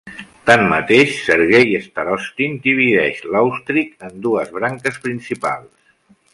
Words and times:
Tanmateix, 0.49 1.11
Sergei 1.25 1.75
Starostin 1.83 2.57
divideix 2.65 3.21
l'àustric 3.35 3.95
en 4.09 4.19
dues 4.27 4.53
branques 4.59 5.01
principals. 5.07 5.73